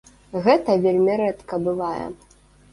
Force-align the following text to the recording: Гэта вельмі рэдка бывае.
Гэта 0.47 0.77
вельмі 0.87 1.19
рэдка 1.23 1.63
бывае. 1.71 2.05